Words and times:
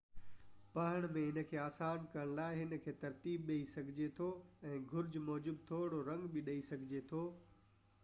پڙهڻ 0.75 1.03
۾ 1.17 1.25
ان 1.31 1.37
کي 1.49 1.59
آسان 1.63 2.07
ڪرن 2.15 2.33
لاءِ 2.39 2.63
ان 2.63 2.73
کي 2.87 2.95
ترتيب 3.05 3.45
ڏئي 3.51 3.69
سگھجي 3.75 4.09
ٿو 4.21 4.33
۽ 4.73 4.83
گهرج 4.95 5.23
موجب 5.29 5.63
ٿورڙو 5.71 6.05
رنگ 6.13 6.29
به 6.37 6.49
ڏئي 6.51 6.69
سگهجي 6.73 7.09
ٿو 7.15 7.27